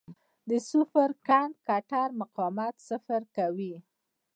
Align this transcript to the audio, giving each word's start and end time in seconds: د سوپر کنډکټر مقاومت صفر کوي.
د 0.49 0.51
سوپر 0.69 1.09
کنډکټر 1.27 2.07
مقاومت 2.21 2.75
صفر 2.87 3.21
کوي. 3.37 3.75